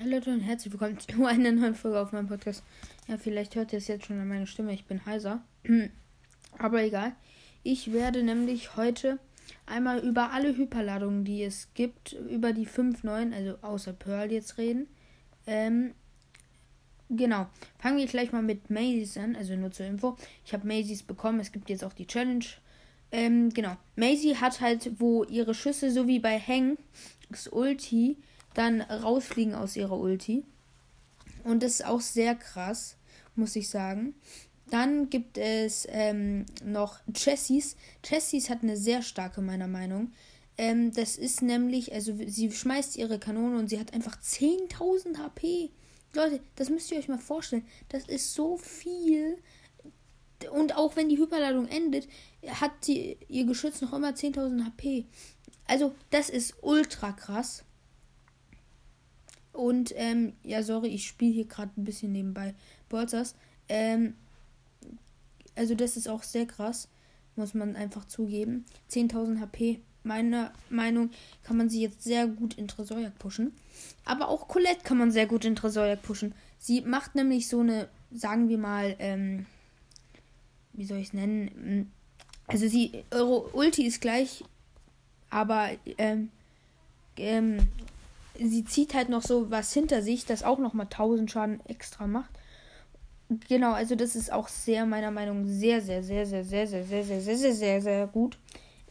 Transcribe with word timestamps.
Hallo 0.00 0.10
Leute 0.12 0.30
und 0.30 0.42
herzlich 0.42 0.72
willkommen 0.72 0.96
zu 1.00 1.24
einer 1.26 1.50
neuen 1.50 1.74
Folge 1.74 1.98
auf 1.98 2.12
meinem 2.12 2.28
Podcast. 2.28 2.62
Ja, 3.08 3.18
vielleicht 3.18 3.56
hört 3.56 3.72
ihr 3.72 3.78
es 3.78 3.88
jetzt 3.88 4.06
schon 4.06 4.20
an 4.20 4.28
meiner 4.28 4.46
Stimme, 4.46 4.72
ich 4.72 4.84
bin 4.84 5.04
heiser. 5.04 5.42
Aber 6.58 6.84
egal. 6.84 7.16
Ich 7.64 7.92
werde 7.92 8.22
nämlich 8.22 8.76
heute 8.76 9.18
einmal 9.66 9.98
über 9.98 10.30
alle 10.30 10.56
Hyperladungen, 10.56 11.24
die 11.24 11.42
es 11.42 11.70
gibt, 11.74 12.12
über 12.12 12.52
die 12.52 12.66
5 12.66 13.02
neuen, 13.02 13.34
also 13.34 13.56
außer 13.60 13.92
Pearl 13.92 14.30
jetzt 14.30 14.56
reden. 14.56 14.86
Ähm, 15.48 15.94
genau. 17.10 17.48
Fangen 17.80 17.98
wir 17.98 18.06
gleich 18.06 18.30
mal 18.30 18.42
mit 18.42 18.70
Maisys 18.70 19.16
an, 19.16 19.34
also 19.34 19.56
nur 19.56 19.72
zur 19.72 19.86
Info. 19.86 20.16
Ich 20.46 20.52
habe 20.52 20.64
Maisys 20.64 21.02
bekommen, 21.02 21.40
es 21.40 21.50
gibt 21.50 21.70
jetzt 21.70 21.82
auch 21.82 21.92
die 21.92 22.06
Challenge. 22.06 22.44
Ähm, 23.10 23.48
genau. 23.48 23.76
Maisie 23.96 24.36
hat 24.36 24.60
halt, 24.60 25.00
wo 25.00 25.24
ihre 25.24 25.54
Schüsse, 25.54 25.90
so 25.90 26.06
wie 26.06 26.20
bei 26.20 26.38
Hanks 26.38 27.48
Ulti, 27.48 28.16
dann 28.54 28.80
rausfliegen 28.80 29.54
aus 29.54 29.76
ihrer 29.76 29.98
Ulti. 29.98 30.44
Und 31.44 31.62
das 31.62 31.74
ist 31.74 31.86
auch 31.86 32.00
sehr 32.00 32.34
krass, 32.34 32.96
muss 33.34 33.56
ich 33.56 33.68
sagen. 33.68 34.14
Dann 34.70 35.08
gibt 35.08 35.38
es 35.38 35.86
ähm, 35.90 36.44
noch 36.62 36.98
Chessies. 37.14 37.76
Chessies 38.02 38.50
hat 38.50 38.62
eine 38.62 38.76
sehr 38.76 39.02
starke, 39.02 39.40
meiner 39.40 39.68
Meinung. 39.68 40.12
Ähm, 40.58 40.92
das 40.92 41.16
ist 41.16 41.40
nämlich, 41.40 41.92
also 41.94 42.14
sie 42.26 42.50
schmeißt 42.50 42.96
ihre 42.96 43.18
Kanone 43.18 43.58
und 43.58 43.68
sie 43.68 43.78
hat 43.78 43.94
einfach 43.94 44.20
10.000 44.20 45.18
HP. 45.18 45.70
Leute, 46.14 46.40
das 46.56 46.68
müsst 46.68 46.90
ihr 46.90 46.98
euch 46.98 47.08
mal 47.08 47.18
vorstellen. 47.18 47.64
Das 47.88 48.04
ist 48.06 48.34
so 48.34 48.56
viel. 48.56 49.38
Und 50.52 50.76
auch 50.76 50.96
wenn 50.96 51.08
die 51.08 51.18
Hyperladung 51.18 51.66
endet, 51.68 52.08
hat 52.46 52.72
sie, 52.84 53.16
ihr 53.28 53.44
Geschütz 53.44 53.80
noch 53.80 53.92
immer 53.92 54.10
10.000 54.10 54.64
HP. 54.64 55.06
Also, 55.66 55.94
das 56.10 56.30
ist 56.30 56.56
ultra 56.62 57.12
krass. 57.12 57.64
Und, 59.58 59.92
ähm, 59.96 60.34
ja, 60.44 60.62
sorry, 60.62 60.86
ich 60.86 61.08
spiele 61.08 61.32
hier 61.32 61.44
gerade 61.44 61.72
ein 61.76 61.84
bisschen 61.84 62.12
nebenbei 62.12 62.54
Bolzers. 62.88 63.34
Ähm, 63.68 64.14
also 65.56 65.74
das 65.74 65.96
ist 65.96 66.08
auch 66.08 66.22
sehr 66.22 66.46
krass, 66.46 66.86
muss 67.34 67.54
man 67.54 67.74
einfach 67.74 68.04
zugeben. 68.04 68.66
10.000 68.88 69.40
HP, 69.40 69.80
meiner 70.04 70.52
Meinung, 70.70 71.10
kann 71.42 71.56
man 71.56 71.68
sie 71.68 71.82
jetzt 71.82 72.04
sehr 72.04 72.28
gut 72.28 72.54
in 72.54 72.68
Tresorjagd 72.68 73.18
pushen. 73.18 73.52
Aber 74.04 74.28
auch 74.28 74.46
Colette 74.46 74.84
kann 74.84 74.96
man 74.96 75.10
sehr 75.10 75.26
gut 75.26 75.44
in 75.44 75.56
Tresorjagd 75.56 76.04
pushen. 76.04 76.36
Sie 76.60 76.82
macht 76.82 77.16
nämlich 77.16 77.48
so 77.48 77.58
eine, 77.58 77.88
sagen 78.12 78.48
wir 78.48 78.58
mal, 78.58 78.94
ähm, 79.00 79.46
wie 80.72 80.84
soll 80.84 80.98
ich 80.98 81.08
es 81.08 81.14
nennen? 81.14 81.90
Also 82.46 82.68
sie, 82.68 83.02
eure 83.10 83.48
Ulti 83.56 83.84
ist 83.88 84.00
gleich, 84.00 84.44
aber 85.30 85.70
ähm, 85.98 86.30
ähm, 87.16 87.58
sie 88.38 88.64
zieht 88.64 88.94
halt 88.94 89.08
noch 89.08 89.22
so 89.22 89.50
was 89.50 89.72
hinter 89.72 90.02
sich, 90.02 90.24
das 90.26 90.42
auch 90.42 90.58
nochmal 90.58 90.86
1000 90.86 91.30
Schaden 91.30 91.60
extra 91.66 92.06
macht. 92.06 92.30
Genau, 93.48 93.72
also 93.72 93.94
das 93.94 94.16
ist 94.16 94.32
auch 94.32 94.48
sehr, 94.48 94.86
meiner 94.86 95.10
Meinung 95.10 95.42
nach, 95.42 95.48
sehr, 95.50 95.80
sehr, 95.82 96.02
sehr, 96.02 96.26
sehr, 96.26 96.44
sehr, 96.44 96.66
sehr, 96.66 96.84
sehr, 96.84 97.04
sehr, 97.04 97.20
sehr, 97.20 97.36
sehr, 97.36 97.54
sehr, 97.54 97.82
sehr 97.82 98.06
gut. 98.06 98.38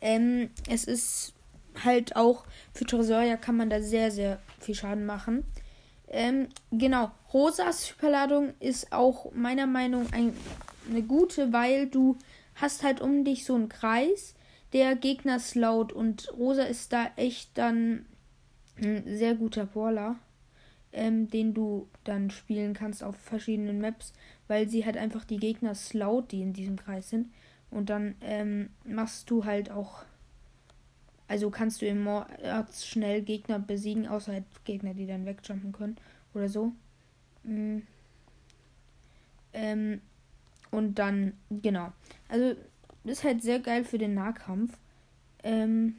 Ähm, 0.00 0.50
es 0.68 0.84
ist 0.84 1.32
halt 1.84 2.16
auch 2.16 2.44
für 2.74 2.84
Tresoria 2.84 3.36
kann 3.36 3.56
man 3.56 3.70
da 3.70 3.80
sehr, 3.80 4.10
sehr 4.10 4.38
viel 4.60 4.74
Schaden 4.74 5.06
machen. 5.06 5.44
Ähm, 6.08 6.48
genau, 6.70 7.10
Rosas 7.32 7.90
Hyperladung 7.90 8.54
ist 8.60 8.92
auch 8.92 9.32
meiner 9.32 9.66
Meinung 9.66 10.04
nach 10.04 10.12
ein, 10.12 10.36
eine 10.88 11.02
gute, 11.02 11.52
weil 11.52 11.88
du 11.88 12.16
hast 12.54 12.82
halt 12.82 13.00
um 13.00 13.24
dich 13.24 13.44
so 13.44 13.54
einen 13.54 13.68
Kreis, 13.68 14.34
der 14.72 14.96
Gegner 14.96 15.40
slowt 15.40 15.92
und 15.92 16.32
Rosa 16.36 16.62
ist 16.62 16.92
da 16.92 17.10
echt 17.16 17.56
dann 17.56 18.06
ein 18.80 19.04
sehr 19.16 19.34
guter 19.34 19.66
Brawler, 19.66 20.16
ähm, 20.92 21.28
den 21.28 21.54
du 21.54 21.88
dann 22.04 22.30
spielen 22.30 22.74
kannst 22.74 23.02
auf 23.02 23.16
verschiedenen 23.16 23.80
Maps, 23.80 24.12
weil 24.48 24.68
sie 24.68 24.84
halt 24.84 24.96
einfach 24.96 25.24
die 25.24 25.38
Gegner 25.38 25.74
slowt, 25.74 26.32
die 26.32 26.42
in 26.42 26.52
diesem 26.52 26.76
Kreis 26.76 27.10
sind. 27.10 27.32
Und 27.70 27.90
dann 27.90 28.14
ähm, 28.20 28.70
machst 28.84 29.30
du 29.30 29.44
halt 29.44 29.70
auch, 29.70 30.04
also 31.28 31.50
kannst 31.50 31.82
du 31.82 31.86
im 31.86 32.04
Mords 32.04 32.86
schnell 32.86 33.22
Gegner 33.22 33.58
besiegen, 33.58 34.06
außer 34.06 34.32
halt 34.32 34.44
Gegner, 34.64 34.94
die 34.94 35.06
dann 35.06 35.26
wegjumpen 35.26 35.72
können 35.72 35.96
oder 36.34 36.48
so. 36.48 36.72
Mhm. 37.42 37.82
Ähm, 39.52 40.00
und 40.70 40.98
dann, 40.98 41.32
genau. 41.50 41.92
Also, 42.28 42.54
ist 43.04 43.24
halt 43.24 43.42
sehr 43.42 43.60
geil 43.60 43.84
für 43.84 43.98
den 43.98 44.14
Nahkampf. 44.14 44.76
Ähm, 45.42 45.96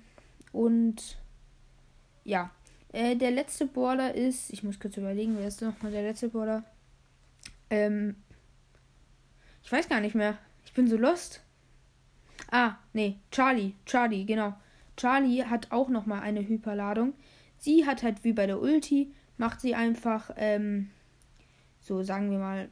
und 0.52 1.18
ja, 2.24 2.52
äh, 2.94 3.16
der 3.16 3.31
letzte 3.31 3.66
Border 3.66 4.16
ist, 4.16 4.52
ich 4.52 4.64
muss 4.64 4.80
kurz 4.80 4.98
überlegen, 4.98 5.38
wer 5.38 5.48
ist 5.48 5.62
nochmal 5.62 5.92
der 5.92 6.03
letzte 6.03 6.30
Border? 6.30 6.64
Ähm, 7.70 8.16
ich 9.64 9.72
weiß 9.72 9.90
gar 9.90 10.00
nicht 10.00 10.16
mehr. 10.16 10.38
Ich 10.66 10.74
bin 10.74 10.88
so 10.88 10.98
lost. 10.98 11.42
Ah, 12.52 12.75
nee, 12.94 13.18
Charlie, 13.31 13.74
Charlie, 13.86 14.25
genau. 14.25 14.53
Charlie 14.96 15.44
hat 15.44 15.72
auch 15.72 15.90
nochmal 15.90 16.22
eine 16.22 16.48
Hyperladung. 16.48 17.14
Sie 17.58 17.86
hat 17.86 18.03
halt 18.03 18.24
wie 18.24 18.34
bei 18.34 18.46
der 18.48 18.62
Ulti, 18.62 19.12
macht 19.38 19.62
sie 19.62 19.75
einfach, 19.75 20.31
ähm, 20.38 20.90
so 21.81 22.04
sagen 22.04 22.31
wir 22.31 22.40
mal, 22.40 22.69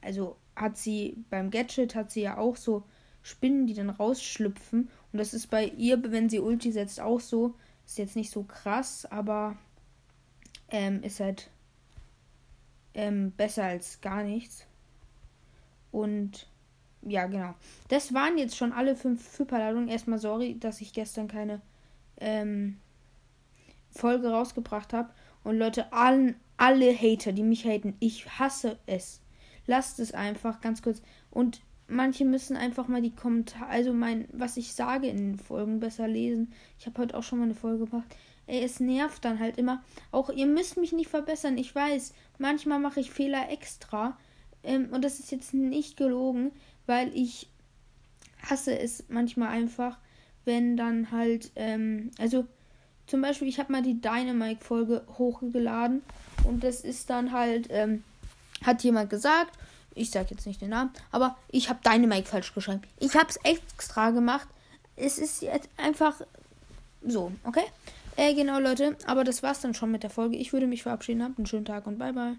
also 0.00 0.36
hat 0.56 0.76
sie 0.76 1.24
beim 1.30 1.50
Gadget 1.50 1.94
hat 1.94 2.10
sie 2.10 2.22
ja 2.22 2.38
auch 2.38 2.56
so 2.56 2.84
Spinnen, 3.22 3.66
die 3.66 3.74
dann 3.74 3.90
rausschlüpfen. 3.90 4.88
Und 5.12 5.18
das 5.18 5.34
ist 5.34 5.48
bei 5.48 5.66
ihr, 5.66 6.02
wenn 6.10 6.28
sie 6.28 6.40
Ulti 6.40 6.72
setzt, 6.72 7.00
auch 7.00 7.20
so. 7.20 7.54
Ist 7.90 7.98
jetzt 7.98 8.14
nicht 8.14 8.30
so 8.30 8.44
krass, 8.44 9.04
aber 9.04 9.56
ähm, 10.68 11.02
ist 11.02 11.18
halt 11.18 11.50
ähm, 12.94 13.32
besser 13.32 13.64
als 13.64 14.00
gar 14.00 14.22
nichts. 14.22 14.64
Und 15.90 16.46
ja, 17.02 17.26
genau. 17.26 17.52
Das 17.88 18.14
waren 18.14 18.38
jetzt 18.38 18.56
schon 18.56 18.72
alle 18.72 18.94
fünf 18.94 19.36
Hyperladungen. 19.36 19.88
Erstmal 19.88 20.20
sorry, 20.20 20.56
dass 20.56 20.80
ich 20.80 20.92
gestern 20.92 21.26
keine 21.26 21.62
ähm, 22.18 22.78
Folge 23.90 24.30
rausgebracht 24.30 24.92
habe. 24.92 25.12
Und 25.42 25.58
Leute, 25.58 25.92
allen, 25.92 26.36
alle 26.58 26.96
Hater, 26.96 27.32
die 27.32 27.42
mich 27.42 27.64
haten, 27.64 27.96
ich 27.98 28.38
hasse 28.38 28.78
es. 28.86 29.20
Lasst 29.66 29.98
es 29.98 30.14
einfach 30.14 30.60
ganz 30.60 30.80
kurz. 30.80 31.02
Und 31.32 31.60
manche 31.90 32.24
müssen 32.24 32.56
einfach 32.56 32.88
mal 32.88 33.02
die 33.02 33.14
Kommentare, 33.14 33.66
also 33.66 33.92
mein, 33.92 34.28
was 34.32 34.56
ich 34.56 34.74
sage 34.74 35.08
in 35.08 35.16
den 35.16 35.38
Folgen 35.38 35.80
besser 35.80 36.08
lesen. 36.08 36.52
Ich 36.78 36.86
habe 36.86 37.02
heute 37.02 37.16
auch 37.16 37.22
schon 37.22 37.38
mal 37.38 37.44
eine 37.44 37.54
Folge 37.54 37.86
gemacht. 37.86 38.14
Ey, 38.46 38.64
es 38.64 38.80
nervt 38.80 39.24
dann 39.24 39.38
halt 39.38 39.58
immer. 39.58 39.82
Auch 40.10 40.30
ihr 40.30 40.46
müsst 40.46 40.76
mich 40.76 40.92
nicht 40.92 41.08
verbessern. 41.08 41.58
Ich 41.58 41.74
weiß, 41.74 42.14
manchmal 42.38 42.80
mache 42.80 43.00
ich 43.00 43.10
Fehler 43.10 43.50
extra. 43.50 44.16
Ähm, 44.62 44.88
und 44.90 45.04
das 45.04 45.20
ist 45.20 45.30
jetzt 45.30 45.54
nicht 45.54 45.96
gelogen, 45.96 46.52
weil 46.86 47.14
ich 47.14 47.48
hasse 48.42 48.78
es 48.78 49.04
manchmal 49.08 49.48
einfach, 49.48 49.98
wenn 50.44 50.76
dann 50.76 51.10
halt, 51.10 51.52
ähm, 51.56 52.10
also 52.18 52.46
zum 53.06 53.22
Beispiel, 53.22 53.48
ich 53.48 53.58
habe 53.58 53.72
mal 53.72 53.82
die 53.82 54.00
Dynamite-Folge 54.00 55.04
hochgeladen 55.18 56.02
und 56.44 56.64
das 56.64 56.80
ist 56.82 57.10
dann 57.10 57.32
halt, 57.32 57.68
ähm, 57.70 58.04
hat 58.62 58.82
jemand 58.82 59.10
gesagt, 59.10 59.58
ich 59.94 60.10
sag 60.10 60.30
jetzt 60.30 60.46
nicht 60.46 60.60
den 60.60 60.70
Namen, 60.70 60.90
aber 61.10 61.36
ich 61.48 61.68
habe 61.68 61.80
deine 61.82 62.06
Mike 62.06 62.28
falsch 62.28 62.54
geschrieben. 62.54 62.82
Ich 62.98 63.14
habe 63.14 63.28
es 63.28 63.36
extra 63.44 64.10
gemacht. 64.10 64.48
Es 64.96 65.18
ist 65.18 65.42
jetzt 65.42 65.68
einfach 65.76 66.20
so, 67.02 67.32
okay? 67.44 67.64
Äh, 68.16 68.34
genau, 68.34 68.58
Leute. 68.58 68.96
Aber 69.06 69.24
das 69.24 69.42
war's 69.42 69.60
dann 69.60 69.74
schon 69.74 69.90
mit 69.90 70.02
der 70.02 70.10
Folge. 70.10 70.36
Ich 70.36 70.52
würde 70.52 70.66
mich 70.66 70.82
verabschieden. 70.82 71.22
Habt 71.22 71.38
einen 71.38 71.46
schönen 71.46 71.64
Tag 71.64 71.86
und 71.86 71.98
bye 71.98 72.12
bye. 72.12 72.36